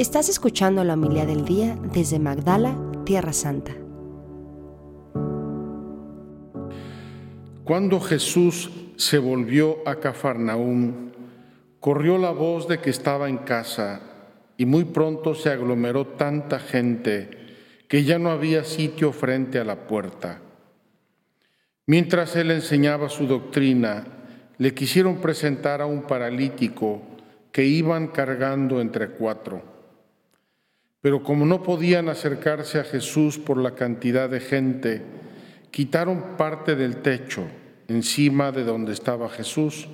Estás 0.00 0.30
escuchando 0.30 0.82
la 0.82 0.94
humildad 0.94 1.26
del 1.26 1.44
día 1.44 1.76
desde 1.92 2.18
Magdala, 2.18 2.74
Tierra 3.04 3.34
Santa. 3.34 3.72
Cuando 7.64 8.00
Jesús 8.00 8.70
se 8.96 9.18
volvió 9.18 9.86
a 9.86 9.96
Cafarnaúm, 9.96 11.10
corrió 11.80 12.16
la 12.16 12.30
voz 12.30 12.66
de 12.66 12.78
que 12.78 12.88
estaba 12.88 13.28
en 13.28 13.36
casa 13.36 14.00
y 14.56 14.64
muy 14.64 14.84
pronto 14.84 15.34
se 15.34 15.50
aglomeró 15.50 16.06
tanta 16.06 16.60
gente 16.60 17.28
que 17.86 18.02
ya 18.02 18.18
no 18.18 18.30
había 18.30 18.64
sitio 18.64 19.12
frente 19.12 19.58
a 19.58 19.64
la 19.64 19.86
puerta. 19.86 20.40
Mientras 21.84 22.36
él 22.36 22.52
enseñaba 22.52 23.10
su 23.10 23.26
doctrina, 23.26 24.06
le 24.56 24.72
quisieron 24.72 25.18
presentar 25.20 25.82
a 25.82 25.86
un 25.86 26.04
paralítico 26.04 27.02
que 27.52 27.66
iban 27.66 28.06
cargando 28.08 28.80
entre 28.80 29.10
cuatro. 29.10 29.69
Pero 31.00 31.22
como 31.22 31.46
no 31.46 31.62
podían 31.62 32.08
acercarse 32.08 32.78
a 32.78 32.84
Jesús 32.84 33.38
por 33.38 33.56
la 33.56 33.74
cantidad 33.74 34.28
de 34.28 34.40
gente, 34.40 35.02
quitaron 35.70 36.36
parte 36.36 36.76
del 36.76 36.96
techo 36.96 37.46
encima 37.88 38.52
de 38.52 38.64
donde 38.64 38.92
estaba 38.92 39.28
Jesús 39.28 39.88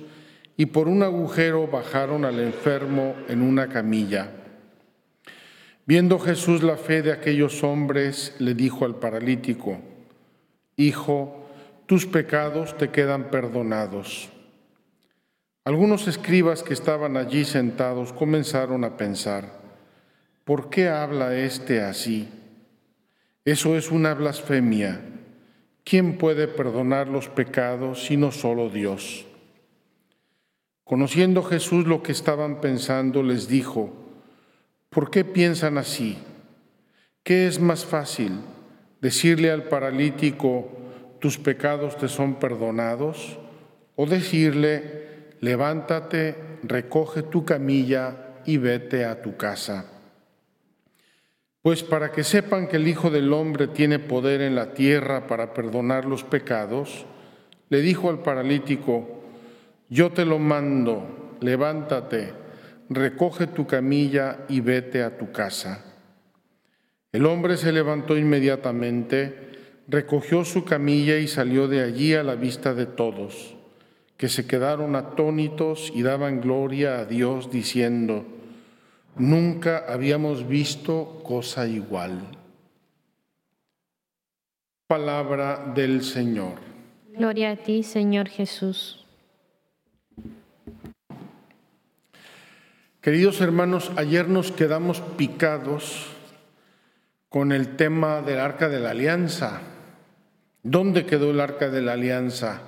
y 0.57 0.67
por 0.67 0.87
un 0.87 1.03
agujero 1.03 1.67
bajaron 1.67 2.25
al 2.25 2.39
enfermo 2.39 3.15
en 3.27 3.41
una 3.41 3.69
camilla. 3.69 4.31
Viendo 5.85 6.19
Jesús 6.19 6.63
la 6.63 6.75
fe 6.75 7.01
de 7.01 7.13
aquellos 7.13 7.63
hombres, 7.63 8.35
le 8.39 8.53
dijo 8.53 8.83
al 8.83 8.95
paralítico, 8.95 9.79
Hijo, 10.75 11.47
tus 11.85 12.05
pecados 12.05 12.77
te 12.77 12.89
quedan 12.89 13.31
perdonados. 13.31 14.29
Algunos 15.63 16.07
escribas 16.07 16.61
que 16.61 16.73
estaban 16.73 17.17
allí 17.17 17.45
sentados 17.45 18.13
comenzaron 18.13 18.83
a 18.83 18.97
pensar, 18.97 19.66
¿por 20.47 20.69
qué 20.69 20.87
habla 20.87 21.35
éste 21.35 21.81
así? 21.81 22.29
Eso 23.43 23.75
es 23.75 23.91
una 23.91 24.13
blasfemia. 24.13 25.01
¿Quién 25.83 26.17
puede 26.17 26.47
perdonar 26.47 27.09
los 27.09 27.27
pecados 27.27 28.05
sino 28.05 28.31
solo 28.31 28.69
Dios? 28.69 29.25
Conociendo 30.85 31.43
Jesús 31.43 31.85
lo 31.85 32.01
que 32.01 32.13
estaban 32.13 32.61
pensando, 32.61 33.23
les 33.23 33.49
dijo, 33.49 33.93
¿por 34.89 35.11
qué 35.11 35.25
piensan 35.25 35.77
así? 35.77 36.17
¿Qué 37.23 37.45
es 37.45 37.59
más 37.59 37.85
fácil? 37.85 38.31
¿Decirle 39.01 39.51
al 39.51 39.63
paralítico, 39.63 40.69
tus 41.19 41.37
pecados 41.37 41.97
te 41.97 42.07
son 42.07 42.35
perdonados? 42.35 43.37
¿O 43.97 44.05
decirle, 44.05 45.33
levántate, 45.41 46.35
recoge 46.63 47.23
tu 47.23 47.43
camilla 47.43 48.39
y 48.45 48.55
vete 48.55 49.03
a 49.03 49.21
tu 49.21 49.35
casa. 49.35 49.96
Pues 51.67 51.83
para 51.83 52.13
que 52.13 52.23
sepan 52.23 52.69
que 52.69 52.77
el 52.77 52.87
Hijo 52.87 53.09
del 53.09 53.33
Hombre 53.33 53.67
tiene 53.67 53.99
poder 53.99 54.39
en 54.39 54.55
la 54.55 54.73
tierra 54.73 55.27
para 55.27 55.53
perdonar 55.53 56.05
los 56.05 56.23
pecados, 56.23 57.05
le 57.67 57.81
dijo 57.81 58.09
al 58.09 58.19
paralítico, 58.19 59.21
yo 59.89 60.13
te 60.13 60.23
lo 60.23 60.39
mando, 60.39 61.35
levántate, 61.41 62.31
recoge 62.89 63.47
tu 63.47 63.67
camilla 63.67 64.45
y 64.47 64.61
vete 64.61 65.03
a 65.03 65.17
tu 65.17 65.33
casa. 65.33 65.83
El 67.11 67.25
hombre 67.25 67.57
se 67.57 67.73
levantó 67.73 68.17
inmediatamente, 68.17 69.35
recogió 69.89 70.45
su 70.45 70.63
camilla 70.63 71.17
y 71.17 71.27
salió 71.27 71.67
de 71.67 71.83
allí 71.83 72.13
a 72.13 72.23
la 72.23 72.35
vista 72.35 72.73
de 72.73 72.85
todos 72.85 73.57
que 74.15 74.29
se 74.29 74.47
quedaron 74.47 74.95
atónitos 74.95 75.91
y 75.93 76.01
daban 76.01 76.39
gloria 76.39 76.99
a 76.99 77.05
Dios 77.05 77.51
diciendo, 77.51 78.36
nunca 79.19 79.85
habíamos 79.87 80.47
visto 80.47 81.21
cosa 81.23 81.67
igual. 81.67 82.21
Palabra 84.87 85.71
del 85.75 86.03
Señor. 86.03 86.55
Gloria 87.13 87.51
a 87.51 87.55
ti, 87.57 87.83
Señor 87.83 88.29
Jesús. 88.29 89.05
Queridos 93.01 93.41
hermanos, 93.41 93.91
ayer 93.95 94.27
nos 94.27 94.51
quedamos 94.51 95.01
picados 95.01 96.07
con 97.29 97.51
el 97.51 97.75
tema 97.75 98.21
del 98.21 98.39
arca 98.39 98.69
de 98.69 98.79
la 98.79 98.91
alianza. 98.91 99.61
¿Dónde 100.63 101.05
quedó 101.05 101.31
el 101.31 101.39
arca 101.39 101.69
de 101.69 101.81
la 101.81 101.93
alianza? 101.93 102.61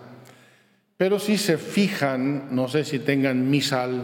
Pero 0.98 1.20
si 1.20 1.38
se 1.38 1.58
fijan, 1.58 2.56
no 2.56 2.68
sé 2.68 2.84
si 2.86 3.00
tengan 3.00 3.50
misal 3.50 4.04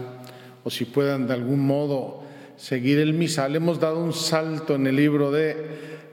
o 0.64 0.70
si 0.70 0.84
puedan 0.84 1.26
de 1.26 1.34
algún 1.34 1.66
modo 1.66 2.25
seguir 2.56 2.98
el 2.98 3.14
misal, 3.14 3.56
hemos 3.56 3.80
dado 3.80 4.02
un 4.02 4.12
salto 4.12 4.74
en 4.74 4.86
el 4.86 4.96
libro 4.96 5.30
de 5.30 5.56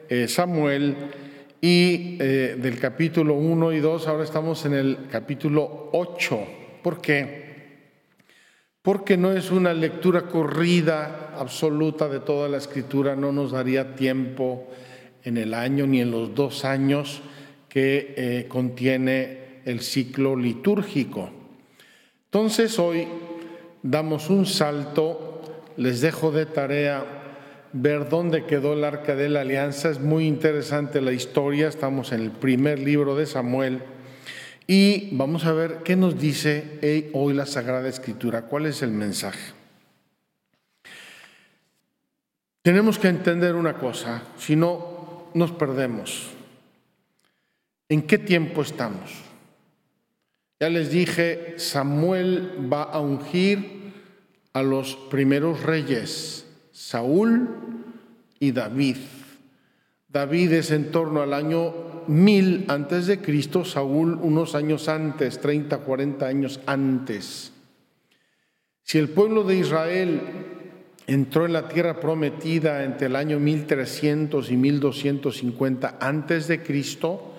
eh, 0.09 0.27
Samuel 0.27 0.95
y 1.61 2.17
eh, 2.19 2.57
del 2.59 2.79
capítulo 2.79 3.35
1 3.35 3.71
y 3.73 3.79
2, 3.79 4.07
ahora 4.07 4.23
estamos 4.23 4.65
en 4.65 4.73
el 4.73 4.97
capítulo 5.09 5.89
8. 5.93 6.39
¿Por 6.83 6.99
qué? 6.99 7.43
Porque 8.81 9.15
no 9.15 9.31
es 9.31 9.49
una 9.49 9.73
lectura 9.73 10.23
corrida 10.23 11.33
absoluta 11.37 12.09
de 12.09 12.19
toda 12.19 12.49
la 12.49 12.57
escritura, 12.57 13.15
no 13.15 13.31
nos 13.31 13.51
daría 13.51 13.95
tiempo 13.95 14.67
en 15.23 15.37
el 15.37 15.53
año 15.53 15.87
ni 15.87 16.01
en 16.01 16.11
los 16.11 16.35
dos 16.35 16.65
años 16.65 17.21
que 17.69 18.13
eh, 18.17 18.45
contiene 18.49 19.61
el 19.63 19.79
ciclo 19.79 20.35
litúrgico. 20.35 21.29
Entonces 22.25 22.77
hoy 22.77 23.07
damos 23.81 24.29
un 24.29 24.45
salto, 24.45 25.42
les 25.77 26.01
dejo 26.01 26.31
de 26.31 26.45
tarea 26.45 27.05
ver 27.73 28.07
dónde 28.09 28.45
quedó 28.45 28.73
el 28.73 28.83
arca 28.83 29.15
de 29.15 29.29
la 29.29 29.41
alianza, 29.41 29.89
es 29.89 29.99
muy 29.99 30.27
interesante 30.27 31.01
la 31.01 31.11
historia, 31.11 31.67
estamos 31.67 32.11
en 32.11 32.21
el 32.21 32.31
primer 32.31 32.79
libro 32.79 33.15
de 33.15 33.25
Samuel 33.25 33.81
y 34.67 35.15
vamos 35.15 35.45
a 35.45 35.53
ver 35.53 35.79
qué 35.83 35.95
nos 35.95 36.19
dice 36.19 37.09
hoy 37.13 37.33
la 37.33 37.45
Sagrada 37.45 37.89
Escritura, 37.89 38.43
cuál 38.43 38.67
es 38.67 38.81
el 38.81 38.91
mensaje. 38.91 39.53
Tenemos 42.61 42.97
que 42.97 43.09
entender 43.09 43.55
una 43.55 43.73
cosa, 43.73 44.21
si 44.37 44.55
no 44.55 45.29
nos 45.33 45.51
perdemos. 45.51 46.29
¿En 47.89 48.03
qué 48.03 48.17
tiempo 48.17 48.61
estamos? 48.61 49.11
Ya 50.61 50.69
les 50.69 50.89
dije, 50.89 51.55
Samuel 51.57 52.71
va 52.71 52.83
a 52.83 53.01
ungir 53.01 53.82
a 54.53 54.61
los 54.61 54.95
primeros 54.95 55.63
reyes, 55.63 56.45
Saúl 56.71 57.49
y 58.39 58.51
David. 58.51 58.97
David 60.07 60.53
es 60.53 60.71
en 60.71 60.91
torno 60.91 61.21
al 61.21 61.33
año 61.33 61.73
1000 62.07 62.65
antes 62.67 63.07
de 63.07 63.19
Cristo, 63.19 63.65
Saúl 63.65 64.19
unos 64.21 64.53
años 64.53 64.87
antes, 64.87 65.41
30, 65.41 65.79
40 65.79 66.25
años 66.25 66.59
antes. 66.67 67.51
Si 68.83 68.99
el 68.99 69.09
pueblo 69.09 69.43
de 69.43 69.55
Israel 69.55 70.21
entró 71.07 71.45
en 71.45 71.53
la 71.53 71.67
tierra 71.67 71.99
prometida 71.99 72.83
entre 72.83 73.07
el 73.07 73.15
año 73.15 73.39
1300 73.39 74.51
y 74.51 74.57
1250 74.57 75.97
antes 75.99 76.47
de 76.47 76.61
Cristo, 76.61 77.33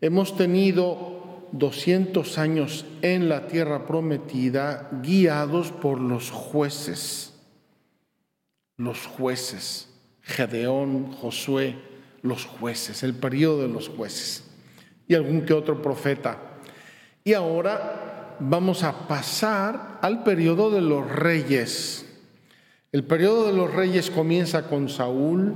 hemos 0.00 0.36
tenido 0.36 1.11
200 1.52 2.38
años 2.38 2.86
en 3.02 3.28
la 3.28 3.46
tierra 3.46 3.86
prometida 3.86 4.88
guiados 5.02 5.70
por 5.70 6.00
los 6.00 6.30
jueces. 6.30 7.34
Los 8.76 9.06
jueces, 9.06 9.88
Gedeón, 10.22 11.12
Josué, 11.12 11.76
los 12.22 12.46
jueces, 12.46 13.02
el 13.02 13.14
periodo 13.14 13.62
de 13.62 13.68
los 13.68 13.88
jueces 13.88 14.44
y 15.06 15.14
algún 15.14 15.42
que 15.42 15.52
otro 15.52 15.82
profeta. 15.82 16.38
Y 17.24 17.34
ahora 17.34 18.36
vamos 18.40 18.82
a 18.82 19.06
pasar 19.06 19.98
al 20.00 20.24
periodo 20.24 20.70
de 20.70 20.80
los 20.80 21.08
reyes. 21.08 22.06
El 22.90 23.04
periodo 23.04 23.46
de 23.46 23.52
los 23.52 23.72
reyes 23.72 24.10
comienza 24.10 24.68
con 24.68 24.88
Saúl, 24.88 25.54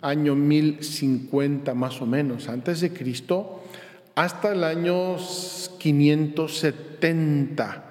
año 0.00 0.34
1050 0.34 1.74
más 1.74 2.00
o 2.00 2.06
menos 2.06 2.48
antes 2.48 2.80
de 2.80 2.92
Cristo, 2.92 3.62
hasta 4.14 4.52
el 4.52 4.64
año 4.64 5.16
570, 5.78 7.84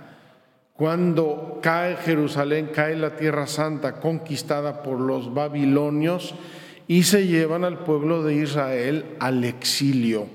cuando 0.74 1.60
cae 1.62 1.98
Jerusalén, 1.98 2.72
cae 2.74 2.96
la 2.96 3.16
Tierra 3.16 3.46
Santa 3.46 4.00
conquistada 4.00 4.82
por 4.84 5.00
los 5.00 5.34
babilonios 5.34 6.34
y 6.88 7.04
se 7.04 7.28
llevan 7.28 7.64
al 7.64 7.80
pueblo 7.80 8.24
de 8.24 8.36
Israel 8.36 9.06
al 9.20 9.44
exilio. 9.44 10.28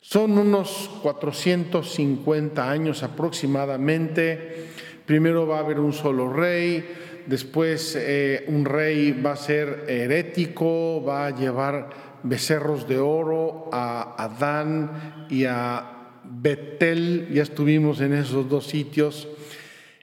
Son 0.00 0.38
unos 0.38 0.90
450 1.02 2.70
años 2.70 3.02
aproximadamente. 3.02 4.68
Primero 5.04 5.46
va 5.46 5.56
a 5.56 5.60
haber 5.60 5.80
un 5.80 5.92
solo 5.92 6.32
rey, 6.32 6.86
después 7.26 7.96
eh, 7.98 8.44
un 8.48 8.64
rey 8.64 9.12
va 9.12 9.32
a 9.32 9.36
ser 9.36 9.84
herético, 9.88 11.04
va 11.04 11.26
a 11.26 11.36
llevar 11.36 12.07
becerros 12.22 12.88
de 12.88 12.98
oro, 12.98 13.68
a 13.72 14.22
Adán 14.22 15.26
y 15.28 15.44
a 15.44 15.98
Betel, 16.24 17.28
ya 17.32 17.42
estuvimos 17.42 18.00
en 18.00 18.14
esos 18.14 18.48
dos 18.48 18.66
sitios. 18.66 19.28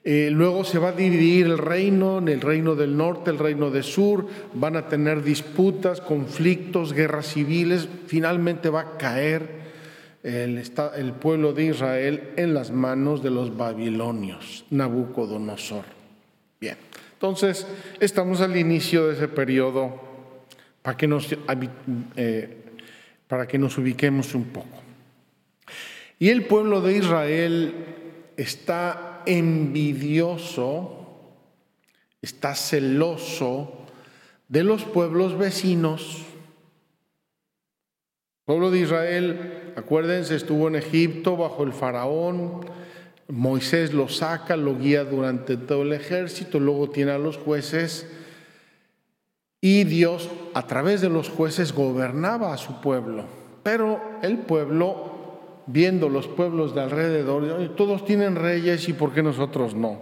Eh, 0.04 0.30
luego 0.32 0.64
se 0.64 0.78
va 0.78 0.90
a 0.90 0.92
dividir 0.92 1.48
el 1.48 1.58
reino 1.58 2.20
en 2.20 2.28
el 2.28 2.42
reino 2.42 2.76
del 2.76 2.96
norte, 2.96 3.32
el 3.32 3.40
reino 3.40 3.72
del 3.72 3.84
sur, 3.84 4.28
van 4.54 4.76
a 4.76 4.88
tener 4.88 5.24
disputas, 5.24 6.00
conflictos, 6.00 6.94
guerras 6.94 7.34
civiles, 7.34 7.88
finalmente 8.06 8.70
va 8.70 8.82
a 8.82 8.98
caer 8.98 9.66
el, 10.22 10.62
el 10.96 11.14
pueblo 11.14 11.54
de 11.54 11.66
Israel 11.66 12.34
en 12.36 12.54
las 12.54 12.70
manos 12.70 13.24
de 13.24 13.32
los 13.32 13.58
babilonios, 13.58 14.66
Nabucodonosor. 14.70 15.86
Bien, 16.60 16.78
entonces 17.14 17.66
estamos 18.00 18.42
al 18.42 18.56
inicio 18.58 19.08
de 19.08 19.16
ese 19.16 19.28
periodo 19.28 20.05
para 20.86 20.98
que 20.98 21.08
nos, 21.08 21.28
eh, 22.16 22.58
para 23.28 23.48
que 23.48 23.58
nos 23.58 23.76
ubiquemos 23.80 24.36
un 24.36 24.44
poco. 24.44 24.84
Y 26.20 26.30
el 26.30 26.46
pueblo 26.46 26.80
de 26.80 26.98
Israel 26.98 27.74
está 28.38 29.24
envidioso, 29.26 31.08
está 32.22 32.54
celoso 32.54 33.88
de 34.48 34.64
los 34.64 34.84
pueblos 34.84 35.36
vecinos. 35.40 36.18
El 38.42 38.46
pueblo 38.46 38.70
de 38.70 38.82
Israel, 38.82 39.74
acuérdense, 39.76 40.36
estuvo 40.36 40.68
en 40.68 40.76
Egipto 40.76 41.36
bajo 41.36 41.64
el 41.64 41.74
faraón, 41.74 42.64
Moisés 43.28 43.92
lo 43.92 44.08
saca, 44.08 44.56
lo 44.56 44.78
guía 44.78 45.04
durante 45.04 45.58
todo 45.58 45.82
el 45.82 45.94
ejército, 45.94 46.60
luego 46.60 46.92
tiene 46.92 47.10
a 47.10 47.18
los 47.18 47.38
jueces 47.38 48.06
y 49.66 49.84
Dios 49.84 50.30
a 50.54 50.68
través 50.68 51.02
de 51.02 51.10
los 51.10 51.28
jueces 51.28 51.74
gobernaba 51.74 52.54
a 52.54 52.58
su 52.58 52.82
pueblo. 52.82 53.26
Pero 53.64 54.00
el 54.22 54.38
pueblo 54.38 55.64
viendo 55.66 56.08
los 56.08 56.28
pueblos 56.28 56.76
de 56.76 56.82
alrededor, 56.82 57.76
todos 57.76 58.06
tienen 58.06 58.36
reyes 58.36 58.88
y 58.90 58.94
por 58.94 59.12
qué 59.12 59.24
nosotros 59.24 59.74
no. 59.74 60.02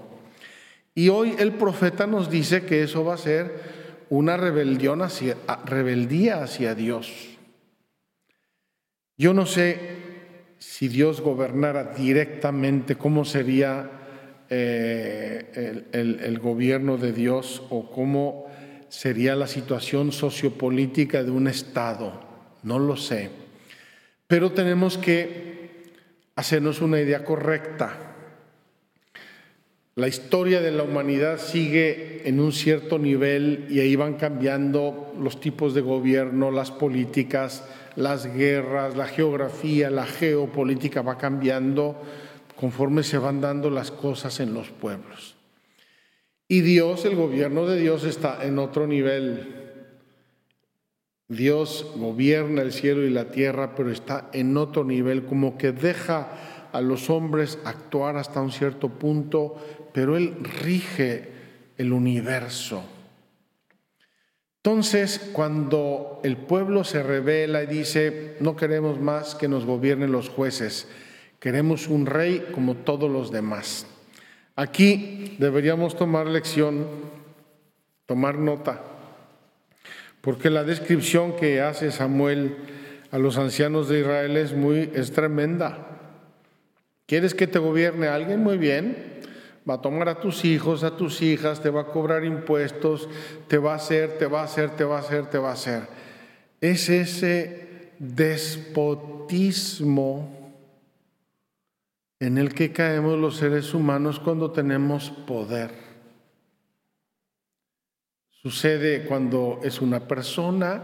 Y 0.94 1.07
hoy 1.07 1.38
el 1.39 1.54
profeta 1.54 2.06
nos 2.07 2.30
dice 2.30 2.65
que 2.65 2.83
eso 2.83 3.06
va 3.06 3.13
a 3.13 3.18
ser 3.18 4.06
una 4.10 4.36
rebelión 4.36 5.01
hacia, 5.01 5.38
rebeldía 5.63 6.44
hacia 6.44 6.75
Dios. 6.75 7.38
Yo 9.18 9.33
no 9.33 9.45
sé 9.45 9.80
si 10.59 10.89
Dios 10.89 11.21
gobernara 11.21 11.94
directamente, 11.94 12.98
cómo 12.98 13.24
sería 13.24 13.92
eh, 14.50 15.86
el, 15.94 16.19
el 16.19 16.39
gobierno 16.39 16.98
de 16.98 17.13
Dios 17.13 17.63
o 17.69 17.89
cómo 17.89 18.51
sería 18.94 19.36
la 19.36 19.48
situación 19.48 20.12
sociopolítica 20.12 21.24
de 21.24 21.31
un 21.31 21.48
Estado. 21.48 22.13
No 22.62 22.78
lo 22.78 22.95
sé. 22.95 23.31
Pero 24.28 24.51
tenemos 24.51 25.00
que 25.00 25.81
hacernos 26.36 26.80
una 26.80 27.00
idea 27.00 27.25
correcta. 27.25 28.13
La 29.95 30.07
historia 30.07 30.62
de 30.62 30.72
la 30.72 30.84
humanidad 30.84 31.40
sigue 31.40 32.22
en 32.30 32.40
un 32.40 32.51
cierto 32.51 33.00
nivel 33.00 33.66
y 33.68 33.80
ahí 33.80 33.95
van 33.95 34.13
cambiando 34.13 35.12
los 35.19 35.40
tipos 35.40 35.74
de 35.74 35.81
gobierno, 35.81 36.51
las 36.51 36.69
políticas, 36.69 37.68
las 37.95 38.28
guerras, 38.28 38.95
la 38.95 39.07
geografía, 39.07 39.90
la 39.90 40.06
geopolítica 40.06 41.01
va 41.01 41.18
cambiando 41.18 42.00
conforme 42.56 43.01
se 43.01 43.18
van 43.18 43.42
dando 43.42 43.72
las 43.72 43.90
cosas 43.90 44.40
en 44.40 44.54
los 44.54 44.69
pueblos. 44.69 45.36
Y 46.48 46.62
Dios, 46.62 47.06
el 47.06 47.16
gobierno 47.16 47.66
de 47.66 47.80
Dios 47.80 48.04
está 48.04 48.44
en 48.45 48.60
otro 48.60 48.88
nivel. 48.88 49.63
Dios 51.28 51.92
gobierna 51.95 52.62
el 52.62 52.74
cielo 52.74 53.04
y 53.04 53.10
la 53.10 53.31
tierra, 53.31 53.75
pero 53.75 53.92
está 53.92 54.30
en 54.34 54.57
otro 54.57 54.84
nivel, 54.84 55.25
como 55.25 55.57
que 55.57 55.72
deja 55.72 56.69
a 56.72 56.81
los 56.81 57.10
hombres 57.10 57.60
actuar 57.63 58.18
hasta 58.18 58.42
un 58.42 58.51
cierto 58.51 58.90
punto, 58.90 59.56
pero 59.94 60.18
Él 60.18 60.36
rige 60.63 61.30
el 61.78 61.94
universo. 61.94 62.84
Entonces, 64.57 65.19
cuando 65.34 66.22
el 66.24 66.38
pueblo 66.38 66.84
se 66.84 67.04
revela 67.04 67.63
y 67.63 67.68
dice, 67.68 68.38
no 68.40 68.56
queremos 68.56 69.00
más 69.00 69.36
que 69.36 69.48
nos 69.48 69.66
gobiernen 69.66 70.12
los 70.12 70.30
jueces, 70.30 70.88
queremos 71.40 71.88
un 71.88 72.06
rey 72.06 72.48
como 72.54 72.75
todos 72.75 73.12
los 73.12 73.31
demás. 73.31 73.86
Aquí 74.55 75.35
deberíamos 75.39 75.95
tomar 75.95 76.27
lección, 76.27 76.88
tomar 78.05 78.38
nota 78.38 78.81
porque 80.23 80.50
la 80.50 80.63
descripción 80.63 81.35
que 81.35 81.59
hace 81.59 81.91
Samuel 81.91 82.55
a 83.11 83.17
los 83.17 83.38
ancianos 83.38 83.89
de 83.89 84.00
Israel 84.00 84.38
es 84.38 84.53
muy 84.53 84.89
es 84.94 85.11
tremenda. 85.11 86.00
¿Quieres 87.05 87.33
que 87.33 87.45
te 87.45 87.59
gobierne 87.59 88.07
alguien? 88.07 88.39
Muy 88.41 88.57
bien. 88.57 89.19
Va 89.69 89.73
a 89.73 89.81
tomar 89.81 90.07
a 90.07 90.21
tus 90.21 90.45
hijos, 90.45 90.85
a 90.85 90.95
tus 90.95 91.21
hijas, 91.21 91.61
te 91.61 91.69
va 91.69 91.81
a 91.81 91.88
cobrar 91.88 92.23
impuestos, 92.23 93.09
te 93.49 93.57
va 93.57 93.73
a 93.73 93.75
hacer, 93.75 94.17
te 94.17 94.25
va 94.25 94.39
a 94.39 94.45
hacer, 94.45 94.69
te 94.77 94.85
va 94.85 94.95
a 94.95 94.99
hacer, 95.01 95.25
te 95.25 95.38
va 95.38 95.49
a 95.49 95.53
hacer. 95.53 95.89
Es 96.61 96.88
ese 96.88 97.91
despotismo 97.99 99.33
en 102.23 102.37
el 102.37 102.53
que 102.53 102.71
caemos 102.71 103.19
los 103.19 103.35
seres 103.35 103.73
humanos 103.73 104.17
cuando 104.17 104.51
tenemos 104.51 105.09
poder. 105.09 105.71
Sucede 108.29 109.03
cuando 109.03 109.59
es 109.61 109.81
una 109.81 110.07
persona, 110.07 110.83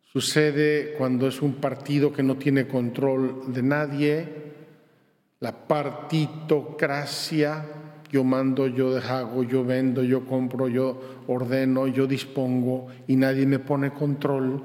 sucede 0.00 0.94
cuando 0.96 1.28
es 1.28 1.42
un 1.42 1.56
partido 1.56 2.14
que 2.14 2.22
no 2.22 2.36
tiene 2.36 2.66
control 2.66 3.52
de 3.52 3.62
nadie, 3.62 4.54
la 5.40 5.52
partitocracia, 5.52 7.66
yo 8.10 8.24
mando, 8.24 8.68
yo 8.68 8.96
hago, 8.96 9.42
yo 9.42 9.66
vendo, 9.66 10.02
yo 10.02 10.24
compro, 10.24 10.68
yo 10.68 10.98
ordeno, 11.26 11.88
yo 11.88 12.06
dispongo 12.06 12.86
y 13.06 13.16
nadie 13.16 13.44
me 13.44 13.58
pone 13.58 13.92
control. 13.92 14.62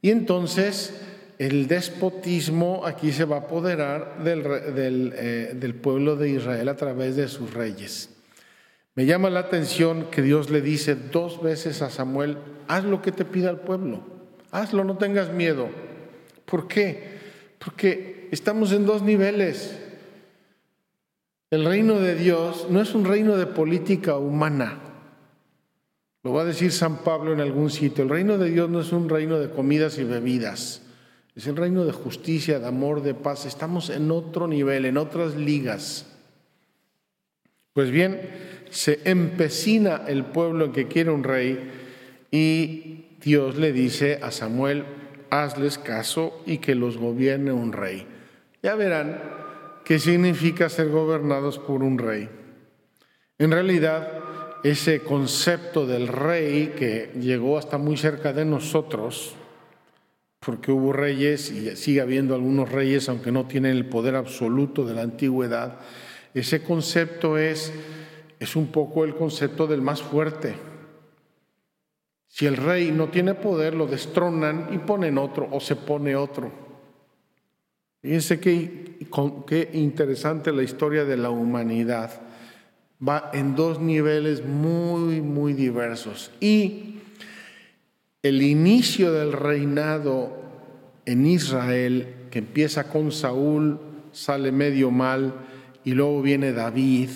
Y 0.00 0.10
entonces 0.10 1.11
el 1.42 1.66
despotismo 1.66 2.86
aquí 2.86 3.10
se 3.10 3.24
va 3.24 3.36
a 3.36 3.40
apoderar 3.40 4.22
del, 4.22 5.12
eh, 5.16 5.52
del 5.56 5.74
pueblo 5.74 6.14
de 6.14 6.30
Israel 6.30 6.68
a 6.68 6.76
través 6.76 7.16
de 7.16 7.26
sus 7.26 7.52
reyes. 7.52 8.10
Me 8.94 9.06
llama 9.06 9.28
la 9.28 9.40
atención 9.40 10.06
que 10.08 10.22
Dios 10.22 10.50
le 10.50 10.60
dice 10.60 10.94
dos 10.94 11.42
veces 11.42 11.82
a 11.82 11.90
Samuel, 11.90 12.38
haz 12.68 12.84
lo 12.84 13.02
que 13.02 13.10
te 13.10 13.24
pida 13.24 13.50
el 13.50 13.56
pueblo, 13.56 14.04
hazlo, 14.52 14.84
no 14.84 14.98
tengas 14.98 15.32
miedo. 15.32 15.68
¿Por 16.44 16.68
qué? 16.68 17.18
Porque 17.58 18.28
estamos 18.30 18.70
en 18.70 18.86
dos 18.86 19.02
niveles. 19.02 19.76
El 21.50 21.64
reino 21.64 21.98
de 21.98 22.14
Dios 22.14 22.68
no 22.70 22.80
es 22.80 22.94
un 22.94 23.04
reino 23.04 23.36
de 23.36 23.46
política 23.46 24.16
humana. 24.16 24.78
Lo 26.22 26.32
va 26.34 26.42
a 26.42 26.44
decir 26.46 26.70
San 26.70 26.98
Pablo 26.98 27.32
en 27.32 27.40
algún 27.40 27.68
sitio. 27.68 28.04
El 28.04 28.10
reino 28.10 28.38
de 28.38 28.48
Dios 28.48 28.70
no 28.70 28.80
es 28.80 28.92
un 28.92 29.08
reino 29.08 29.40
de 29.40 29.50
comidas 29.50 29.98
y 29.98 30.04
bebidas. 30.04 30.81
Es 31.34 31.46
el 31.46 31.56
reino 31.56 31.84
de 31.84 31.92
justicia, 31.92 32.58
de 32.58 32.66
amor, 32.66 33.02
de 33.02 33.14
paz. 33.14 33.46
Estamos 33.46 33.88
en 33.90 34.10
otro 34.10 34.46
nivel, 34.46 34.84
en 34.84 34.98
otras 34.98 35.34
ligas. 35.34 36.06
Pues 37.72 37.90
bien, 37.90 38.20
se 38.70 39.00
empecina 39.04 40.02
el 40.06 40.26
pueblo 40.26 40.66
en 40.66 40.72
que 40.72 40.88
quiere 40.88 41.10
un 41.10 41.24
rey 41.24 41.70
y 42.30 43.06
Dios 43.22 43.56
le 43.56 43.72
dice 43.72 44.18
a 44.22 44.30
Samuel, 44.30 44.84
hazles 45.30 45.78
caso 45.78 46.42
y 46.44 46.58
que 46.58 46.74
los 46.74 46.98
gobierne 46.98 47.52
un 47.52 47.72
rey. 47.72 48.06
Ya 48.62 48.74
verán 48.74 49.22
qué 49.84 49.98
significa 49.98 50.68
ser 50.68 50.90
gobernados 50.90 51.58
por 51.58 51.82
un 51.82 51.98
rey. 51.98 52.28
En 53.38 53.50
realidad, 53.50 54.20
ese 54.62 55.00
concepto 55.00 55.86
del 55.86 56.08
rey 56.08 56.74
que 56.76 57.10
llegó 57.18 57.58
hasta 57.58 57.78
muy 57.78 57.96
cerca 57.96 58.32
de 58.32 58.44
nosotros, 58.44 59.34
porque 60.44 60.72
hubo 60.72 60.92
reyes 60.92 61.50
y 61.50 61.76
sigue 61.76 62.00
habiendo 62.00 62.34
algunos 62.34 62.70
reyes, 62.70 63.08
aunque 63.08 63.32
no 63.32 63.46
tienen 63.46 63.76
el 63.76 63.86
poder 63.86 64.16
absoluto 64.16 64.84
de 64.84 64.94
la 64.94 65.02
antigüedad, 65.02 65.78
ese 66.34 66.62
concepto 66.62 67.38
es 67.38 67.72
es 68.42 68.56
un 68.56 68.72
poco 68.72 69.04
el 69.04 69.14
concepto 69.14 69.68
del 69.68 69.82
más 69.82 70.02
fuerte. 70.02 70.56
Si 72.26 72.44
el 72.44 72.56
rey 72.56 72.90
no 72.90 73.08
tiene 73.08 73.34
poder, 73.34 73.72
lo 73.72 73.86
destronan 73.86 74.70
y 74.72 74.78
ponen 74.78 75.16
otro 75.16 75.48
o 75.52 75.60
se 75.60 75.76
pone 75.76 76.16
otro. 76.16 76.50
Fíjense 78.00 78.40
qué, 78.40 78.98
qué 79.46 79.70
interesante 79.74 80.50
la 80.50 80.64
historia 80.64 81.04
de 81.04 81.16
la 81.16 81.30
humanidad. 81.30 82.20
Va 83.06 83.30
en 83.32 83.54
dos 83.54 83.78
niveles 83.80 84.44
muy, 84.44 85.20
muy 85.20 85.52
diversos. 85.52 86.32
Y 86.40 87.01
el 88.22 88.42
inicio 88.42 89.12
del 89.12 89.32
reinado 89.32 90.40
en 91.04 91.26
Israel, 91.26 92.28
que 92.30 92.38
empieza 92.38 92.88
con 92.88 93.10
Saúl, 93.10 93.80
sale 94.12 94.52
medio 94.52 94.90
mal, 94.90 95.34
y 95.84 95.92
luego 95.92 96.22
viene 96.22 96.52
David, 96.52 97.10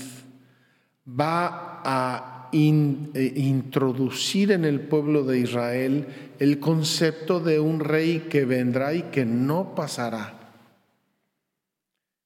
va 1.09 1.81
a 1.85 2.49
eh, 2.53 3.33
introducir 3.37 4.53
en 4.53 4.65
el 4.65 4.81
pueblo 4.81 5.25
de 5.25 5.39
Israel 5.39 6.07
el 6.39 6.59
concepto 6.59 7.41
de 7.41 7.61
un 7.61 7.81
rey 7.81 8.27
que 8.31 8.45
vendrá 8.45 8.95
y 8.95 9.03
que 9.03 9.25
no 9.25 9.75
pasará. 9.75 10.35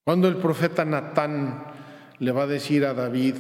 Cuando 0.04 0.28
el 0.28 0.36
profeta 0.36 0.84
Natán 0.84 1.64
le 2.18 2.32
va 2.32 2.44
a 2.44 2.46
decir 2.46 2.84
a 2.84 2.94
David, 2.94 3.34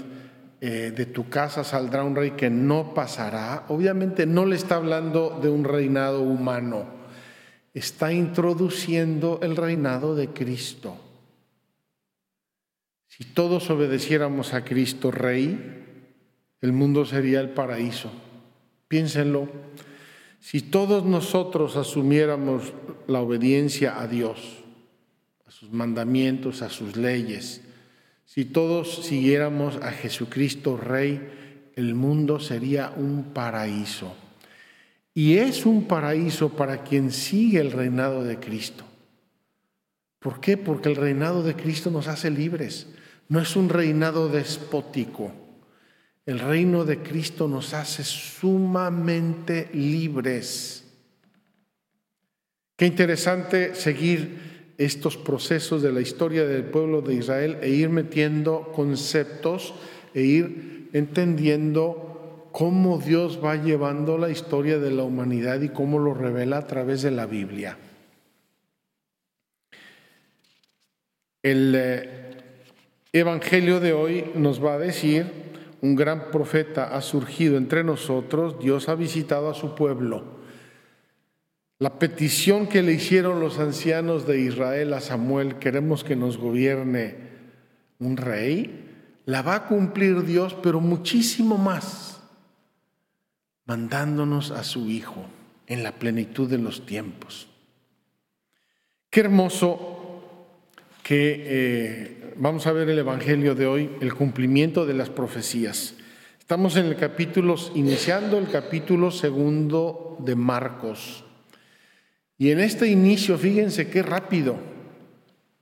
eh, 0.60 0.92
de 0.94 1.06
tu 1.06 1.30
casa 1.30 1.64
saldrá 1.64 2.04
un 2.04 2.14
rey 2.14 2.32
que 2.32 2.50
no 2.50 2.92
pasará, 2.92 3.64
obviamente 3.68 4.26
no 4.26 4.44
le 4.44 4.56
está 4.56 4.76
hablando 4.76 5.38
de 5.42 5.48
un 5.48 5.64
reinado 5.64 6.20
humano, 6.20 6.84
está 7.72 8.12
introduciendo 8.12 9.40
el 9.42 9.56
reinado 9.56 10.14
de 10.14 10.28
Cristo. 10.28 10.98
Si 13.06 13.24
todos 13.24 13.70
obedeciéramos 13.70 14.52
a 14.52 14.64
Cristo 14.64 15.10
Rey, 15.10 15.80
el 16.60 16.72
mundo 16.72 17.04
sería 17.06 17.40
el 17.40 17.50
paraíso. 17.50 18.10
Piénsenlo. 18.88 19.48
Si 20.40 20.60
todos 20.62 21.04
nosotros 21.04 21.76
asumiéramos 21.76 22.72
la 23.06 23.20
obediencia 23.20 24.00
a 24.00 24.06
Dios, 24.06 24.64
a 25.46 25.50
sus 25.50 25.70
mandamientos, 25.70 26.62
a 26.62 26.70
sus 26.70 26.96
leyes, 26.96 27.62
si 28.32 28.44
todos 28.44 29.06
siguiéramos 29.06 29.78
a 29.82 29.90
Jesucristo 29.90 30.76
Rey, 30.76 31.72
el 31.74 31.96
mundo 31.96 32.38
sería 32.38 32.90
un 32.96 33.32
paraíso. 33.34 34.14
Y 35.12 35.38
es 35.38 35.66
un 35.66 35.88
paraíso 35.88 36.50
para 36.50 36.84
quien 36.84 37.10
sigue 37.10 37.58
el 37.58 37.72
reinado 37.72 38.22
de 38.22 38.38
Cristo. 38.38 38.84
¿Por 40.20 40.40
qué? 40.40 40.56
Porque 40.56 40.88
el 40.88 40.94
reinado 40.94 41.42
de 41.42 41.56
Cristo 41.56 41.90
nos 41.90 42.06
hace 42.06 42.30
libres. 42.30 42.86
No 43.28 43.40
es 43.40 43.56
un 43.56 43.68
reinado 43.68 44.28
despótico. 44.28 45.32
El 46.24 46.38
reino 46.38 46.84
de 46.84 46.98
Cristo 46.98 47.48
nos 47.48 47.74
hace 47.74 48.04
sumamente 48.04 49.70
libres. 49.72 50.84
Qué 52.76 52.86
interesante 52.86 53.74
seguir 53.74 54.59
estos 54.80 55.18
procesos 55.18 55.82
de 55.82 55.92
la 55.92 56.00
historia 56.00 56.46
del 56.46 56.64
pueblo 56.64 57.02
de 57.02 57.14
Israel 57.14 57.58
e 57.60 57.68
ir 57.68 57.90
metiendo 57.90 58.72
conceptos 58.74 59.74
e 60.14 60.22
ir 60.22 60.88
entendiendo 60.94 62.48
cómo 62.50 62.98
Dios 62.98 63.44
va 63.44 63.56
llevando 63.56 64.16
la 64.16 64.30
historia 64.30 64.78
de 64.78 64.90
la 64.90 65.02
humanidad 65.02 65.60
y 65.60 65.68
cómo 65.68 65.98
lo 65.98 66.14
revela 66.14 66.56
a 66.56 66.66
través 66.66 67.02
de 67.02 67.10
la 67.10 67.26
Biblia. 67.26 67.76
El 71.42 71.74
eh, 71.76 72.08
Evangelio 73.12 73.80
de 73.80 73.92
hoy 73.92 74.30
nos 74.34 74.64
va 74.64 74.74
a 74.74 74.78
decir 74.78 75.26
un 75.82 75.94
gran 75.94 76.30
profeta 76.30 76.96
ha 76.96 77.02
surgido 77.02 77.58
entre 77.58 77.84
nosotros, 77.84 78.58
Dios 78.58 78.88
ha 78.88 78.94
visitado 78.94 79.50
a 79.50 79.54
su 79.54 79.74
pueblo. 79.74 80.39
La 81.80 81.98
petición 81.98 82.66
que 82.66 82.82
le 82.82 82.92
hicieron 82.92 83.40
los 83.40 83.58
ancianos 83.58 84.26
de 84.26 84.38
Israel 84.38 84.92
a 84.92 85.00
Samuel, 85.00 85.56
queremos 85.56 86.04
que 86.04 86.14
nos 86.14 86.36
gobierne 86.36 87.16
un 87.98 88.18
rey, 88.18 88.84
la 89.24 89.40
va 89.40 89.54
a 89.54 89.66
cumplir 89.66 90.26
Dios, 90.26 90.54
pero 90.62 90.82
muchísimo 90.82 91.56
más, 91.56 92.20
mandándonos 93.64 94.50
a 94.50 94.62
su 94.62 94.90
Hijo 94.90 95.24
en 95.68 95.82
la 95.82 95.92
plenitud 95.92 96.50
de 96.50 96.58
los 96.58 96.84
tiempos. 96.84 97.48
Qué 99.08 99.20
hermoso 99.20 100.22
que 101.02 101.44
eh, 101.46 102.34
vamos 102.36 102.66
a 102.66 102.72
ver 102.72 102.90
el 102.90 102.98
Evangelio 102.98 103.54
de 103.54 103.66
hoy, 103.66 103.90
el 104.02 104.12
cumplimiento 104.12 104.84
de 104.84 104.92
las 104.92 105.08
profecías. 105.08 105.94
Estamos 106.38 106.76
en 106.76 106.84
el 106.84 106.96
capítulo, 106.96 107.54
iniciando 107.74 108.36
el 108.36 108.50
capítulo 108.50 109.10
segundo 109.10 110.18
de 110.18 110.36
Marcos. 110.36 111.24
Y 112.40 112.52
en 112.52 112.60
este 112.60 112.88
inicio, 112.88 113.36
fíjense 113.36 113.90
qué 113.90 114.02
rápido. 114.02 114.56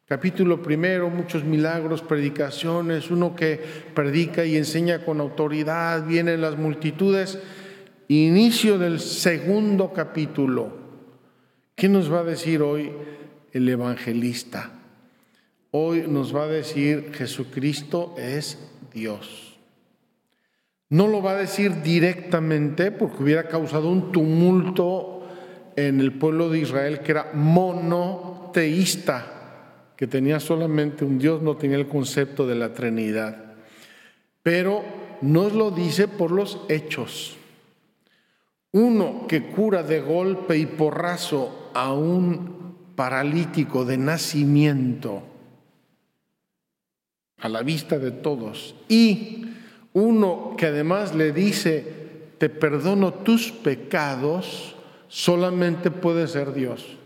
Capítulo 0.07 0.63
primero, 0.63 1.11
muchos 1.11 1.43
milagros, 1.43 2.03
predicaciones, 2.03 3.11
uno 3.11 3.35
que 3.35 3.61
predica 3.95 4.45
y 4.45 4.57
enseña 4.57 5.05
con 5.05 5.21
autoridad, 5.21 6.07
vienen 6.07 6.41
las 6.41 6.57
multitudes. 6.57 7.41
Inicio 8.07 8.79
del 8.79 9.01
segundo 9.01 9.93
capítulo. 9.93 10.73
¿Qué 11.75 11.89
nos 11.89 12.13
va 12.13 12.21
a 12.21 12.25
decir 12.25 12.63
hoy 12.63 12.93
el 13.51 13.69
evangelista? 13.69 14.71
Hoy 15.73 16.05
nos 16.07 16.33
va 16.33 16.45
a 16.45 16.49
decir 16.49 17.11
Jesucristo 17.13 18.15
es 18.17 18.57
Dios. 18.95 19.59
No 20.91 21.09
lo 21.09 21.23
va 21.23 21.33
a 21.33 21.39
decir 21.39 21.83
directamente 21.83 22.93
porque 22.93 23.25
hubiera 23.25 23.49
causado 23.49 23.91
un 23.91 24.13
tumulto 24.13 25.18
en 25.87 26.01
el 26.01 26.13
pueblo 26.13 26.51
de 26.51 26.59
Israel 26.61 27.01
que 27.01 27.13
era 27.13 27.31
monoteísta, 27.35 29.27
que 29.97 30.07
tenía 30.07 30.41
solamente 30.41 31.05
un 31.05 31.19
Dios, 31.19 31.41
no 31.43 31.57
tenía 31.57 31.77
el 31.77 31.87
concepto 31.89 32.47
de 32.47 32.55
la 32.55 32.73
Trinidad. 32.73 33.55
Pero 34.43 34.83
nos 35.21 35.53
lo 35.53 35.71
dice 35.71 36.09
por 36.09 36.31
los 36.31 36.61
hechos. 36.69 37.37
Uno 38.73 39.27
que 39.29 39.47
cura 39.47 39.83
de 39.83 40.01
golpe 40.01 40.59
y 40.59 40.67
porrazo 40.67 41.71
a 41.75 41.93
un 41.93 42.77
paralítico 42.95 43.85
de 43.85 43.99
nacimiento 43.99 45.23
a 47.41 47.49
la 47.49 47.63
vista 47.63 47.99
de 47.99 48.11
todos. 48.11 48.75
Y 48.89 49.47
uno 49.93 50.55
que 50.57 50.67
además 50.67 51.15
le 51.15 51.33
dice, 51.33 51.87
te 52.39 52.49
perdono 52.49 53.15
tus 53.15 53.53
pecados, 53.53 54.77
solamente 55.09 55.91
puede 55.91 56.29
ser 56.29 56.53
Dios. 56.53 56.99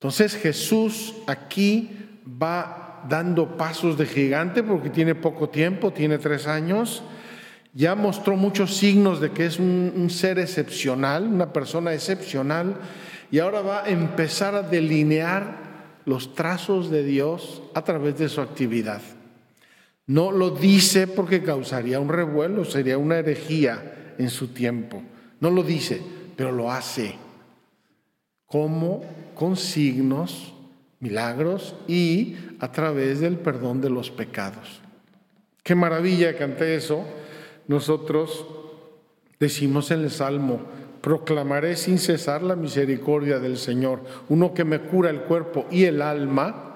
Entonces 0.00 0.34
Jesús 0.34 1.14
aquí 1.26 1.90
va 2.26 3.04
dando 3.08 3.56
pasos 3.56 3.98
de 3.98 4.06
gigante 4.06 4.62
porque 4.62 4.90
tiene 4.90 5.14
poco 5.14 5.48
tiempo, 5.48 5.92
tiene 5.92 6.18
tres 6.18 6.46
años. 6.46 7.02
Ya 7.72 7.94
mostró 7.94 8.36
muchos 8.36 8.76
signos 8.76 9.20
de 9.20 9.30
que 9.30 9.46
es 9.46 9.58
un, 9.58 10.08
ser 10.10 10.38
excepcional, 10.38 11.26
una 11.26 11.52
persona 11.52 11.94
excepcional, 11.94 12.76
y 13.30 13.38
ahora 13.38 13.60
va 13.60 13.84
a 13.84 13.88
empezar 13.88 14.54
a 14.54 14.62
delinear 14.62 15.58
los 16.04 16.34
trazos 16.34 16.90
de 16.90 17.04
Dios 17.04 17.62
a 17.74 17.84
través 17.84 18.18
de 18.18 18.28
su 18.28 18.40
actividad. 18.40 19.02
No 20.06 20.32
lo 20.32 20.50
dice 20.50 21.06
porque 21.06 21.42
causaría 21.42 22.00
un 22.00 22.08
revuelo, 22.08 22.64
sería 22.64 22.98
una 22.98 23.18
herejía 23.18 24.14
en 24.18 24.30
su 24.30 24.48
tiempo. 24.48 25.02
No 25.40 25.50
lo 25.50 25.62
dice, 25.62 26.00
pero 26.36 26.52
lo 26.52 26.70
hace. 26.70 27.16
Como 28.46 29.02
con 29.34 29.56
signos, 29.56 30.52
milagros 31.00 31.74
y 31.88 32.36
a 32.60 32.70
través 32.70 33.20
del 33.20 33.38
perdón 33.38 33.80
de 33.80 33.90
los 33.90 34.10
pecados. 34.10 34.80
Qué 35.62 35.74
maravilla 35.74 36.36
que 36.36 36.44
ante 36.44 36.74
eso 36.74 37.04
nosotros 37.66 38.46
decimos 39.38 39.90
en 39.90 40.00
el 40.00 40.10
Salmo, 40.10 40.60
proclamaré 41.00 41.76
sin 41.76 41.98
cesar 41.98 42.42
la 42.42 42.56
misericordia 42.56 43.38
del 43.38 43.56
Señor. 43.56 44.02
Uno 44.28 44.52
que 44.52 44.64
me 44.64 44.80
cura 44.80 45.08
el 45.10 45.22
cuerpo 45.22 45.66
y 45.70 45.84
el 45.84 46.02
alma, 46.02 46.66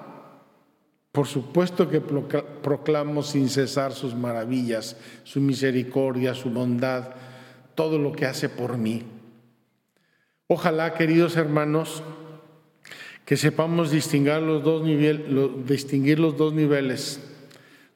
por 1.11 1.27
supuesto 1.27 1.89
que 1.89 2.01
proclamo 2.01 3.21
sin 3.21 3.49
cesar 3.49 3.93
sus 3.93 4.15
maravillas, 4.15 4.97
su 5.23 5.39
misericordia, 5.39 6.33
su 6.33 6.49
bondad, 6.49 7.09
todo 7.75 7.99
lo 7.99 8.11
que 8.13 8.25
hace 8.25 8.49
por 8.49 8.77
mí. 8.77 9.03
Ojalá, 10.47 10.93
queridos 10.93 11.37
hermanos, 11.37 12.03
que 13.25 13.37
sepamos 13.37 13.91
distinguir 13.91 14.41
los 14.41 14.63
dos, 14.63 14.83
distinguir 15.65 16.19
los 16.19 16.37
dos 16.37 16.53
niveles. 16.53 17.19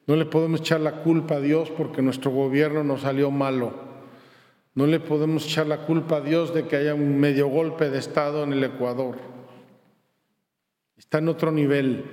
No 0.06 0.16
le 0.16 0.24
podemos 0.24 0.60
echar 0.60 0.80
la 0.80 1.02
culpa 1.02 1.36
a 1.36 1.40
Dios 1.40 1.70
porque 1.70 2.02
nuestro 2.02 2.32
gobierno 2.32 2.82
nos 2.82 3.02
salió 3.02 3.30
malo. 3.30 3.72
No 4.74 4.86
le 4.86 4.98
podemos 4.98 5.46
echar 5.46 5.66
la 5.66 5.86
culpa 5.86 6.16
a 6.16 6.20
Dios 6.20 6.52
de 6.52 6.66
que 6.66 6.76
haya 6.76 6.94
un 6.94 7.18
medio 7.18 7.48
golpe 7.48 7.90
de 7.90 7.98
Estado 7.98 8.42
en 8.42 8.52
el 8.52 8.64
Ecuador. 8.64 9.18
Está 10.96 11.18
en 11.18 11.28
otro 11.28 11.52
nivel. 11.52 12.04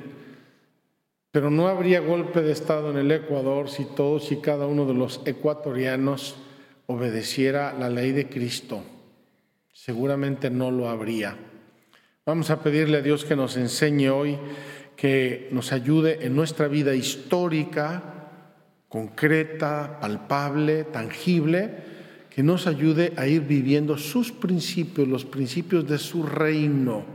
Pero 1.31 1.49
no 1.49 1.67
habría 1.67 1.99
golpe 1.99 2.41
de 2.41 2.51
Estado 2.51 2.91
en 2.91 2.97
el 2.97 3.11
Ecuador 3.11 3.69
si 3.69 3.85
todos 3.85 4.31
y 4.31 4.37
cada 4.37 4.67
uno 4.67 4.85
de 4.85 4.93
los 4.93 5.21
ecuatorianos 5.25 6.35
obedeciera 6.87 7.73
la 7.73 7.89
ley 7.89 8.11
de 8.11 8.27
Cristo. 8.27 8.83
Seguramente 9.71 10.49
no 10.49 10.71
lo 10.71 10.89
habría. 10.89 11.37
Vamos 12.25 12.49
a 12.49 12.61
pedirle 12.61 12.97
a 12.97 13.01
Dios 13.01 13.23
que 13.23 13.35
nos 13.35 13.55
enseñe 13.55 14.09
hoy, 14.09 14.37
que 14.95 15.47
nos 15.51 15.71
ayude 15.71 16.25
en 16.25 16.35
nuestra 16.35 16.67
vida 16.67 16.95
histórica, 16.95 18.31
concreta, 18.89 19.99
palpable, 20.01 20.85
tangible, 20.85 21.69
que 22.29 22.43
nos 22.43 22.67
ayude 22.67 23.13
a 23.17 23.27
ir 23.27 23.41
viviendo 23.41 23.97
sus 23.97 24.31
principios, 24.31 25.07
los 25.07 25.25
principios 25.25 25.87
de 25.87 25.97
su 25.97 26.23
reino, 26.23 27.05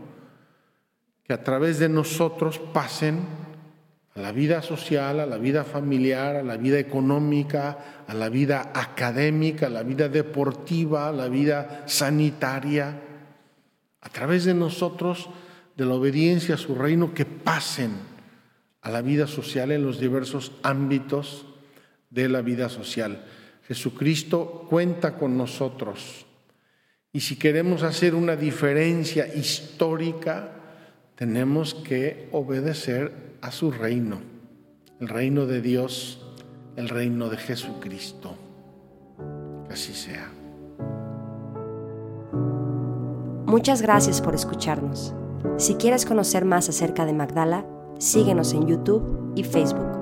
que 1.25 1.33
a 1.33 1.43
través 1.45 1.79
de 1.79 1.89
nosotros 1.89 2.59
pasen 2.59 3.21
a 4.15 4.21
la 4.21 4.33
vida 4.33 4.61
social, 4.61 5.21
a 5.21 5.27
la 5.27 5.39
vida 5.39 5.65
familiar, 5.65 6.37
a 6.37 6.43
la 6.43 6.57
vida 6.57 6.79
económica, 6.79 8.05
a 8.07 8.15
la 8.15 8.29
vida 8.29 8.71
académica, 8.75 9.67
a 9.67 9.71
la 9.71 9.83
vida 9.83 10.09
deportiva, 10.09 11.09
a 11.09 11.13
la 11.13 11.29
vida 11.29 11.85
sanitaria, 11.87 13.01
a 14.01 14.09
través 14.11 14.45
de 14.45 14.53
nosotros, 14.53 15.31
de 15.77 15.87
la 15.87 15.95
obediencia 15.95 16.57
a 16.57 16.59
su 16.59 16.75
reino, 16.75 17.15
que 17.15 17.25
pasen 17.25 17.93
a 18.83 18.91
la 18.91 19.01
vida 19.01 19.27
social 19.27 19.71
en 19.71 19.85
los 19.85 19.99
diversos 19.99 20.53
ámbitos 20.63 21.47
de 22.11 22.29
la 22.29 22.43
vida 22.43 22.69
social. 22.69 23.25
Jesucristo 23.67 24.67
cuenta 24.69 25.17
con 25.17 25.39
nosotros. 25.39 26.27
Y 27.15 27.21
si 27.21 27.37
queremos 27.37 27.83
hacer 27.83 28.15
una 28.15 28.37
diferencia 28.37 29.35
histórica, 29.35 30.53
tenemos 31.15 31.75
que 31.75 32.29
obedecer 32.33 33.32
a 33.43 33.51
su 33.51 33.73
reino, 33.73 34.19
el 35.01 35.09
reino 35.09 35.47
de 35.47 35.61
Dios, 35.61 36.25
el 36.77 36.89
reino 36.89 37.29
de 37.29 37.37
Jesucristo. 37.37 38.35
Que 39.67 39.75
así 39.75 39.93
sea. 39.93 40.31
Muchas 43.47 43.83
gracias 43.83 44.23
por 44.23 44.35
escucharnos. 44.35 45.13
Si 45.59 45.75
quieres 45.75 46.07
conocer 46.07 46.45
más 46.45 46.69
acerca 46.69 47.05
de 47.05 47.13
Magdala, 47.13 47.67
síguenos 47.99 48.55
en 48.55 48.67
YouTube 48.67 49.33
y 49.35 49.43
Facebook. 49.43 50.02